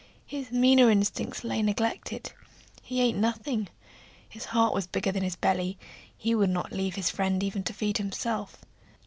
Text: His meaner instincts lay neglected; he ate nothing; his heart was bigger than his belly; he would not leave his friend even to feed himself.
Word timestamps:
His 0.25 0.49
meaner 0.51 0.89
instincts 0.89 1.43
lay 1.43 1.61
neglected; 1.61 2.33
he 2.81 3.01
ate 3.01 3.15
nothing; 3.15 3.69
his 4.27 4.45
heart 4.45 4.73
was 4.73 4.87
bigger 4.87 5.11
than 5.11 5.21
his 5.21 5.35
belly; 5.35 5.77
he 6.17 6.33
would 6.33 6.49
not 6.49 6.71
leave 6.71 6.95
his 6.95 7.11
friend 7.11 7.43
even 7.43 7.61
to 7.61 7.73
feed 7.73 7.99
himself. 7.99 8.65